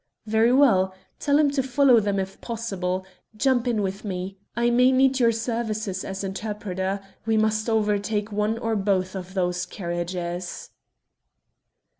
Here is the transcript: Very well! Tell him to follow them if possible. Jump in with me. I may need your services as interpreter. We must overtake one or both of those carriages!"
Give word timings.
Very 0.25 0.51
well! 0.51 0.95
Tell 1.19 1.37
him 1.37 1.51
to 1.51 1.61
follow 1.61 1.99
them 1.99 2.17
if 2.19 2.41
possible. 2.41 3.05
Jump 3.37 3.67
in 3.67 3.83
with 3.83 4.03
me. 4.03 4.35
I 4.55 4.71
may 4.71 4.91
need 4.91 5.19
your 5.19 5.31
services 5.31 6.03
as 6.03 6.23
interpreter. 6.23 7.01
We 7.27 7.37
must 7.37 7.69
overtake 7.69 8.31
one 8.31 8.57
or 8.57 8.75
both 8.75 9.13
of 9.15 9.35
those 9.35 9.63
carriages!" 9.67 10.71